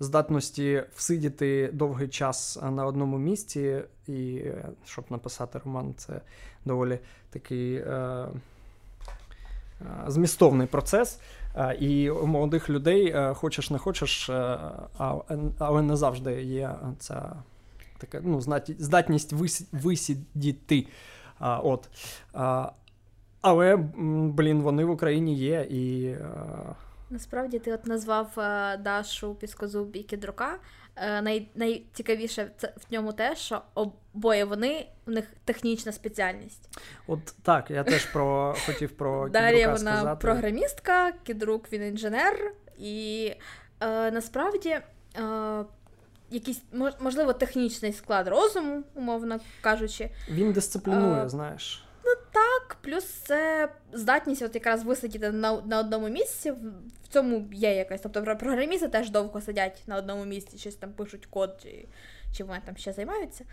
[0.00, 6.20] здатності всидіти довгий час на одному місці, і е, щоб написати роман, це
[6.64, 6.98] доволі
[7.30, 8.28] такий е, е,
[10.06, 11.20] змістовний процес.
[11.80, 14.30] І у молодих людей хочеш не хочеш,
[15.58, 17.36] але не завжди є ця
[17.98, 18.40] така ну,
[18.78, 19.34] здатність
[19.72, 20.86] висідіти.
[21.40, 21.88] От.
[23.40, 23.76] Але,
[24.36, 25.66] блін, вони в Україні є.
[25.70, 26.14] і...
[27.10, 30.58] Насправді ти от назвав е, Дашу Піскозуб і Кідрука.
[30.96, 36.78] Е, най, найцікавіше це в ньому те, що обоє вони у них технічна спеціальність.
[37.06, 40.20] От так, я теж про хотів про Дар'я Кідрука вона сказати.
[40.20, 43.32] програмістка, Кідрук він інженер, і
[43.80, 44.82] е, насправді е,
[46.30, 46.62] якийсь
[47.00, 50.10] можливо технічний склад розуму, умовно кажучи.
[50.30, 51.84] Він дисциплінує, е, знаєш.
[52.04, 52.47] Ну так,
[52.82, 56.50] плюс це здатність от якраз висидіти на на одному місці.
[57.04, 58.00] В цьому є якась.
[58.00, 61.88] Тобто програмісти теж довго сидять на одному місці, щось там пишуть код, чи
[62.36, 63.44] чи вони там ще займаються.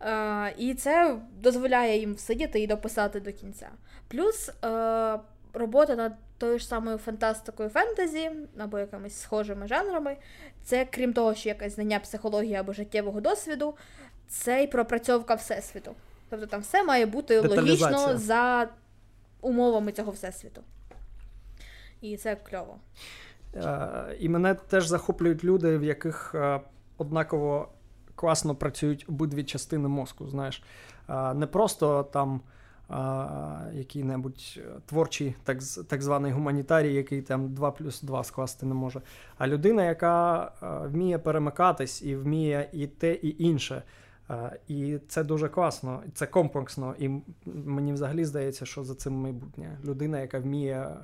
[0.00, 3.68] Е, І це дозволяє їм сидіти і дописати до кінця.
[4.08, 5.18] Плюс е,
[5.52, 10.16] робота над тою ж самою фантастикою фентезі або якимись схожими жанрами.
[10.64, 13.74] Це, крім того, що якесь знання психології або життєвого досвіду,
[14.28, 15.94] це й пропрацьовка всесвіту.
[16.30, 18.68] Тобто там все має бути логічно за
[19.40, 20.62] умовами цього всесвіту.
[22.00, 22.76] І це кльово.
[23.56, 26.60] Е, і мене теж захоплюють люди, в яких е,
[26.98, 27.68] однаково
[28.14, 30.28] класно працюють обидві частини мозку.
[30.28, 30.62] Знаєш,
[31.08, 32.40] е, не просто там.
[33.72, 35.58] Який-небудь творчий, так
[35.88, 39.00] так званий гуманітарій, який там 2 плюс 2 скласти не може.
[39.38, 40.52] А людина, яка
[40.84, 43.82] вміє перемикатись і вміє і те, і інше.
[44.68, 46.94] І це дуже класно, це комплексно.
[46.98, 47.10] І
[47.44, 49.78] мені взагалі здається, що за цим майбутнє.
[49.84, 50.96] Людина, яка вміє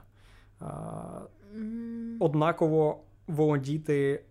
[2.21, 4.23] однаково володіти,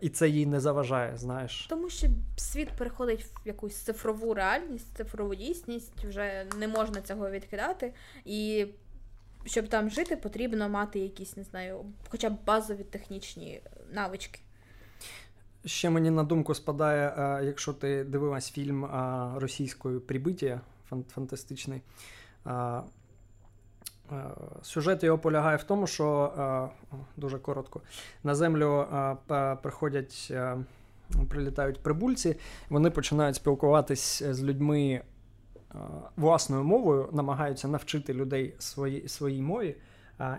[0.00, 1.66] і це їй не заважає, знаєш.
[1.70, 7.94] Тому що світ переходить в якусь цифрову реальність, цифрову дійсність, вже не можна цього відкидати.
[8.24, 8.66] І
[9.44, 13.60] щоб там жити, потрібно мати якісь, не знаю, хоча б базові технічні
[13.92, 14.40] навички.
[15.64, 18.88] Ще мені на думку спадає, е, якщо ти дивилась фільм е,
[19.36, 20.60] російською Прибиття,
[21.08, 21.82] фантастичний.
[22.46, 22.82] Е,
[24.62, 26.70] сюжет його полягає в тому, що
[27.16, 27.80] дуже коротко
[28.24, 28.86] на землю
[29.62, 30.32] приходять,
[31.28, 32.36] прилітають прибульці,
[32.68, 35.02] вони починають спілкуватись з людьми
[36.16, 39.76] власною мовою, намагаються навчити людей своїй своїй мові,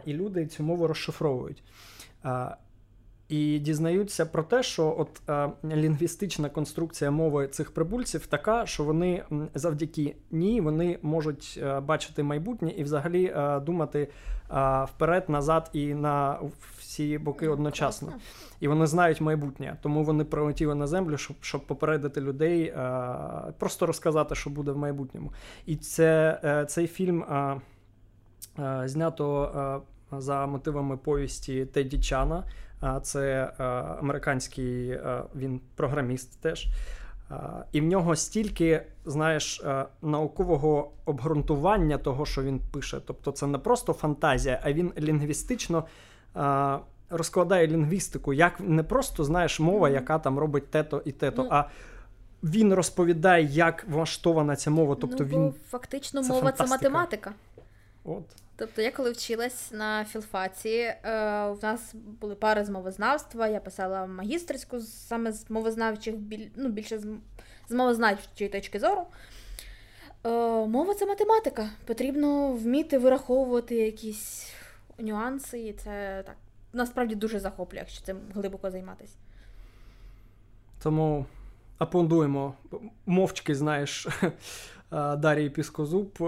[0.05, 1.63] і люди цю мову розшифровують
[3.31, 9.23] і дізнаються про те, що от е, лінгвістична конструкція мови цих прибульців така, що вони
[9.55, 14.07] завдяки ній вони можуть е, бачити майбутнє і взагалі е, думати
[14.51, 16.39] е, вперед, назад і на
[16.79, 18.13] всі боки одночасно.
[18.59, 23.15] І вони знають майбутнє, тому вони прилетіли на землю, щоб щоб попередити людей, е,
[23.59, 25.31] просто розказати, що буде в майбутньому.
[25.65, 27.25] І це, е, цей фільм
[28.85, 32.43] знято за мотивами повісті Теді Чана.
[33.03, 33.53] Це
[33.99, 34.99] американський
[35.35, 36.67] він програміст теж.
[37.71, 39.63] І в нього стільки, знаєш,
[40.01, 43.01] наукового обґрунтування того, що він пише.
[43.07, 45.83] Тобто це не просто фантазія, а він лінгвістично
[47.09, 51.63] розкладає лінгвістику, як не просто знаєш мова, яка там робить те-то і те-то, ну, а
[52.43, 54.95] він розповідає, як влаштована ця мова.
[55.01, 56.67] Тобто ну, він фактично це мова фантастика.
[56.67, 57.31] це математика.
[58.03, 58.23] От.
[58.61, 60.95] Тобто, я коли вчилась на філфаці, е,
[61.45, 66.15] у нас були пари з мовознавства, я писала магістерську саме з мовознавчих,
[66.55, 66.99] ну, більше
[67.67, 69.05] з, мовознавчої точки зору.
[70.23, 70.29] Е,
[70.67, 71.69] Мова це математика.
[71.85, 74.53] Потрібно вміти вираховувати якісь
[74.99, 76.35] нюанси, і це так
[76.73, 79.15] насправді дуже захоплює, якщо цим глибоко займатися.
[80.83, 81.25] Тому
[81.77, 82.53] аплодуємо
[83.05, 84.07] мовчки, знаєш,
[84.91, 86.19] Дарії Піскозуб,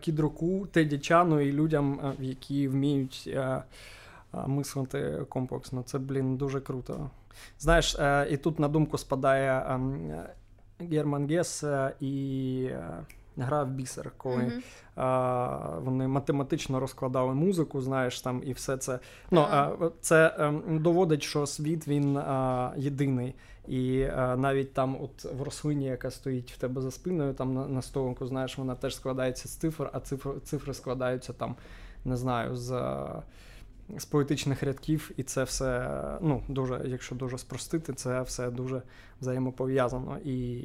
[0.00, 3.36] Кідруку, Теді Чану і людям, які вміють
[4.46, 5.82] мислити комплексно.
[5.82, 7.10] Це, блін, дуже круто.
[7.58, 7.96] Знаєш,
[8.30, 9.78] і тут на думку спадає
[10.78, 11.64] Герман Гес
[12.00, 12.68] і
[13.36, 14.62] гра в бісер, коли mm-hmm.
[14.96, 18.98] а, вони математично розкладали музику, знаєш там і все це.
[19.30, 19.86] Ну, uh-huh.
[19.86, 22.20] а, Це а, ем, доводить, що світ він
[22.76, 23.34] єдиний.
[23.68, 27.68] І а, навіть там, от в рослині, яка стоїть в тебе за спиною, там на,
[27.68, 31.56] на столику, знаєш, вона теж складається з цифр, а цифри, цифри складаються там,
[32.04, 32.98] не знаю, з.
[33.96, 38.82] З поетичних рядків, і це все, ну, дуже, якщо дуже спростити, це все дуже
[39.20, 40.18] взаємопов'язано.
[40.24, 40.62] І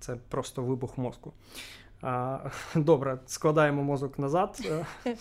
[0.00, 1.32] це просто вибух мозку.
[2.74, 4.60] Добре, складаємо мозок назад
[5.06, 5.14] е,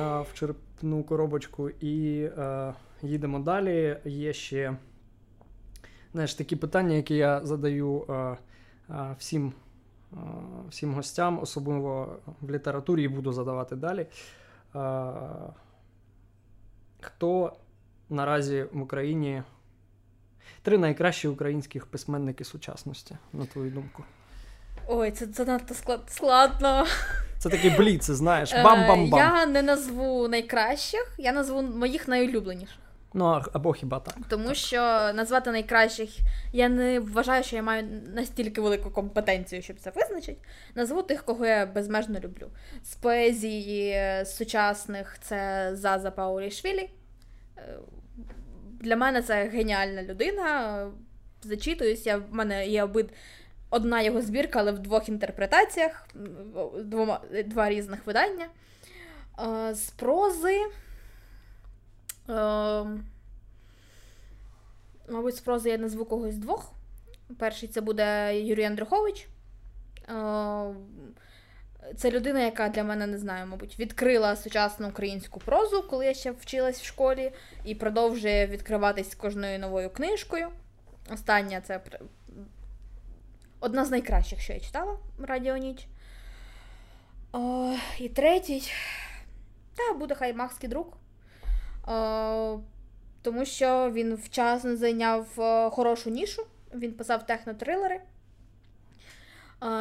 [0.00, 3.96] в черепну коробочку і е, їдемо далі.
[4.04, 4.76] Є ще
[6.12, 8.36] знаєш, такі питання, які я задаю е,
[9.18, 9.52] всім
[10.68, 14.06] всім гостям, особливо в літературі, і буду задавати далі.
[17.00, 17.52] Хто
[18.10, 19.42] наразі в Україні
[20.62, 24.04] три найкращі українських письменники сучасності, на твою думку?
[24.88, 25.74] Ой, це занадто
[26.08, 26.86] складно.
[27.38, 29.18] Це такий бліц, знаєш, бам-бам-бам.
[29.18, 32.78] Я не назву найкращих, я назву моїх найулюбленіших.
[33.14, 34.14] Ну, або хіба так.
[34.28, 34.80] Тому що
[35.14, 36.10] назвати найкращих
[36.52, 40.38] я не вважаю, що я маю настільки велику компетенцію, щоб це визначити.
[40.74, 42.50] Назву тих, кого я безмежно люблю.
[42.84, 43.92] З поезії
[44.24, 46.90] з сучасних це Заза Паулішвілі.
[47.58, 47.78] Е,
[48.80, 50.86] для мене це геніальна людина.
[51.42, 53.10] Зачитуюсь, я, в мене є обид.
[53.70, 56.08] Одна його збірка, але в двох інтерпретаціях,
[56.84, 58.46] двома, два різних видання.
[59.40, 60.60] Е, з прози.
[62.32, 62.84] Е,
[65.08, 66.72] мабуть, з прози я назву когось двох.
[67.38, 69.26] Перший це буде Юрій Андрухович.
[70.08, 70.74] Е,
[71.96, 76.30] це людина, яка для мене не знаю, мабуть, відкрила сучасну українську прозу, коли я ще
[76.30, 77.32] вчилась в школі,
[77.64, 80.48] і продовжує відкриватись кожною новою книжкою.
[81.12, 81.80] Остання це
[83.60, 85.86] одна з найкращих, що я читала Радіо Ніч.
[87.32, 88.72] О, І третій.
[89.74, 90.86] Та, буде хай Макс друг.
[91.86, 92.58] О,
[93.22, 95.26] тому що він вчасно зайняв
[95.72, 96.46] хорошу нішу.
[96.74, 98.00] Він писав технотрилери.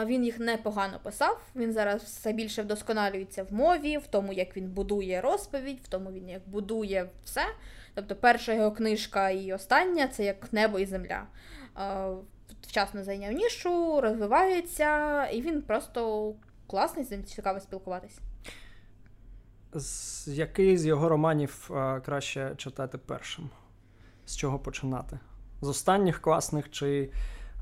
[0.06, 1.42] Він їх непогано писав.
[1.56, 6.12] Він зараз все більше вдосконалюється в мові, в тому, як він будує розповідь, в тому,
[6.12, 7.46] він як будує все.
[7.94, 11.24] Тобто, перша його книжка і остання це як небо і земля.
[12.62, 16.34] Вчасно зайняв нішу, розвивається, і він просто
[16.68, 18.20] класний, з ним цікаво спілкуватись.
[19.74, 23.50] З який з його романів а, краще читати першим?
[24.26, 25.20] З чого починати?
[25.62, 27.10] З останніх класних чи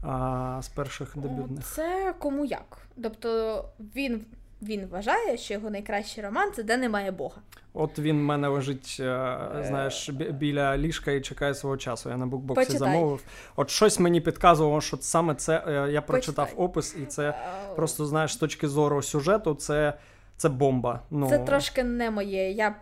[0.03, 1.66] а, з перших дебютних?
[1.66, 2.78] Це кому як.
[3.03, 4.26] Тобто він
[4.62, 7.36] він вважає, що його найкращий роман це де немає Бога.
[7.74, 9.38] От він в мене лежить, е,
[9.68, 12.10] знаєш, біля ліжка і чекає свого часу.
[12.10, 12.80] Я на букбоксі Почитай.
[12.80, 13.24] замовив.
[13.55, 16.66] От щось мені підказувало, що саме це е, я прочитав Почитай.
[16.66, 17.34] опис, і це
[17.76, 19.93] просто знаєш з точки зору сюжету, це
[20.39, 21.03] це бомба.
[21.11, 22.51] Ну це трошки не моє.
[22.51, 22.75] Я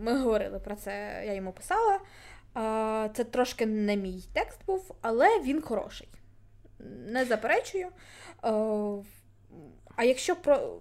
[0.00, 2.00] ми говорили про це, я йому писала.
[3.14, 6.08] Це трошки не мій текст був, але він хороший.
[7.06, 7.86] Не заперечую.
[9.96, 10.78] А якщо про.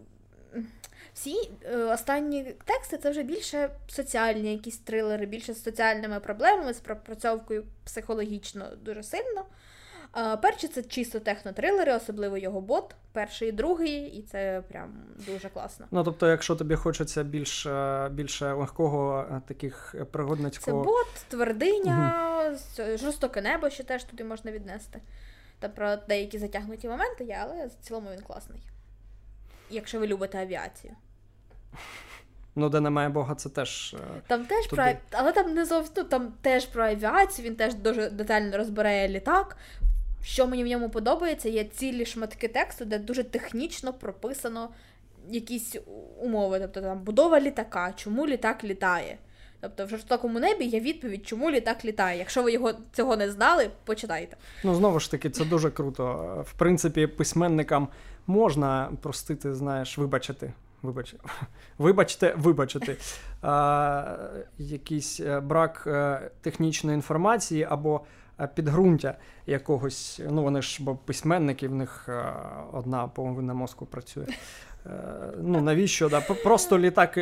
[1.14, 6.80] Всі е, останні тексти це вже більше соціальні якісь трилери, більше з соціальними проблемами, з
[6.80, 9.46] пропрацьовкою психологічно дуже сильно.
[10.42, 14.94] Перші це чисто технотрилери, особливо його бот, перший і другий, і це прям
[15.26, 15.86] дуже класно.
[15.92, 20.84] Ну тобто, якщо тобі хочеться більш е, більше легкого е, таких пригодницького...
[20.84, 22.98] Це бот, твердиня, угу.
[22.98, 25.02] жорстоке небо, що теж туди можна віднести.
[25.60, 28.62] Та про деякі затягнуті моменти є, але в цілому він класний.
[29.70, 30.94] Якщо ви любите авіацію.
[32.56, 33.96] Ну, де немає Бога, це теж.
[34.00, 34.82] Е, там теж туди.
[34.82, 39.10] про але там не зовсім ну, там теж про авіацію, він теж дуже детально розбирає
[39.10, 39.58] літак.
[40.24, 44.70] Що мені в ньому подобається, є цілі шматки тексту, де дуже технічно прописано
[45.30, 45.76] якісь
[46.22, 46.60] умови.
[46.60, 49.18] Тобто там будова літака, чому літак літає.
[49.62, 52.20] Тобто в жорстокому небі є відповідь, чому літак літає.
[52.20, 54.38] Якщо ви його цього не знали, почитайте.
[54.64, 56.46] Ну знову ж таки, це дуже круто.
[56.48, 57.88] В принципі, письменникам
[58.28, 60.54] можна простити, знаєш, вибачити.
[60.82, 61.16] Вибач,
[61.78, 62.98] вибачте, вибачити
[63.42, 64.18] а,
[64.58, 68.02] якийсь е, брак е, технічної інформації або
[68.40, 69.16] Е, підґрунтя
[69.46, 70.22] якогось.
[70.30, 72.34] Ну вони ж бо письменники, в них е,
[72.72, 74.26] одна половина мозку працює.
[74.86, 74.90] Е,
[75.42, 76.10] ну навіщо?
[76.10, 76.22] Да?
[76.22, 77.18] Просто літак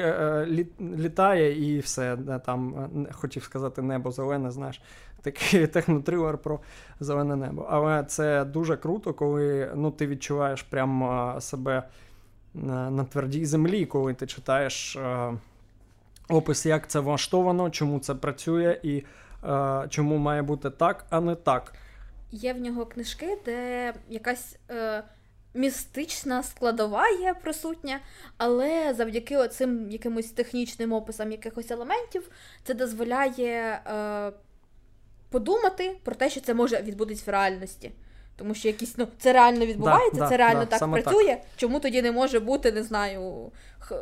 [0.82, 2.18] літає і все.
[2.46, 4.82] Там хотів сказати небо зелене, знаєш.
[5.22, 6.60] Такий технотрилер про
[7.00, 7.68] зелене небо.
[7.70, 11.84] Але це дуже круто, коли ну, ти відчуваєш прямо себе
[12.54, 14.98] на твердій землі, коли ти читаєш
[16.30, 19.04] опис, як це влаштовано, чому це працює, і
[19.44, 21.74] Е, чому має бути так, а не так.
[22.32, 25.04] Є в нього книжки, де якась е,
[25.54, 28.00] містична складова є присутня,
[28.38, 32.30] але завдяки оцим якимось технічним описам якихось елементів
[32.64, 34.32] це дозволяє е,
[35.30, 37.92] подумати про те, що це може відбутись в реальності.
[38.36, 41.28] Тому що якісь, ну, це реально відбувається, да, це реально да, так працює.
[41.28, 41.42] Так.
[41.56, 43.52] Чому тоді не може бути, не знаю.
[43.80, 43.96] Х...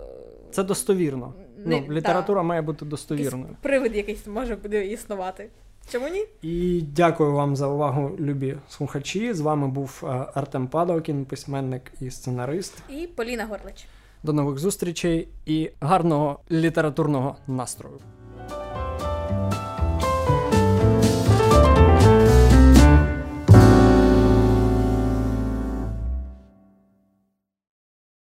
[0.51, 1.33] Це достовірно.
[1.57, 2.43] Не, ну, Література да.
[2.43, 3.57] має бути достовірною.
[3.61, 5.49] Привид якийсь може буде існувати.
[5.91, 6.25] Чому ні?
[6.41, 9.33] І дякую вам за увагу, любі слухачі.
[9.33, 12.73] З вами був е, Артем Падалкін, письменник і сценарист.
[12.89, 13.85] І Поліна Горлич.
[14.23, 17.99] До нових зустрічей і гарного літературного настрою.